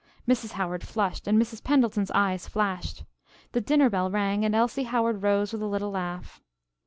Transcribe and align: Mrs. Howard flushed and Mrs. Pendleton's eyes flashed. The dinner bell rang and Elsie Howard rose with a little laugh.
Mrs. 0.27 0.53
Howard 0.53 0.83
flushed 0.83 1.27
and 1.27 1.39
Mrs. 1.39 1.63
Pendleton's 1.63 2.09
eyes 2.09 2.47
flashed. 2.47 3.03
The 3.51 3.61
dinner 3.61 3.87
bell 3.87 4.09
rang 4.09 4.43
and 4.43 4.55
Elsie 4.55 4.85
Howard 4.85 5.21
rose 5.21 5.53
with 5.53 5.61
a 5.61 5.67
little 5.67 5.91
laugh. 5.91 6.41